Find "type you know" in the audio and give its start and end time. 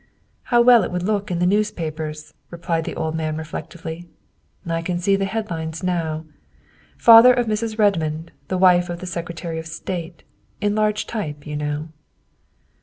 11.05-11.89